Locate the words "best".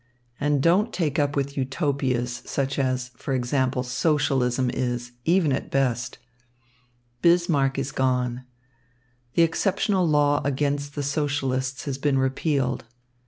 5.69-6.17